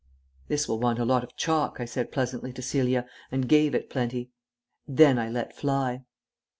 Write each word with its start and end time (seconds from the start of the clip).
"This 0.47 0.67
will 0.67 0.79
want 0.79 0.97
a 0.97 1.05
lot 1.05 1.23
of 1.23 1.37
chalk," 1.37 1.79
I 1.79 1.85
said 1.85 2.11
pleasantly 2.11 2.51
to 2.53 2.61
Celia, 2.63 3.05
and 3.31 3.47
gave 3.47 3.75
it 3.75 3.87
plenty. 3.87 4.31
Then 4.87 5.19
I 5.19 5.29
let 5.29 5.55
fly.... 5.55 6.05